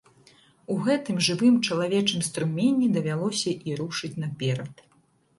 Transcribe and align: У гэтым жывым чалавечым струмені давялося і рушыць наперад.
У 0.75 0.75
гэтым 0.85 1.17
жывым 1.25 1.55
чалавечым 1.67 2.23
струмені 2.27 2.87
давялося 2.95 3.53
і 3.69 3.75
рушыць 3.81 4.11
наперад. 4.23 4.73